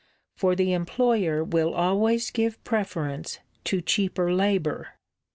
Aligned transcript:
For 0.35 0.55
the 0.55 0.73
employer 0.73 1.43
will 1.43 1.75
always 1.75 2.31
give 2.31 2.63
preference 2.63 3.37
to 3.65 3.81
cheaper 3.81 4.33
labour. 4.33 4.95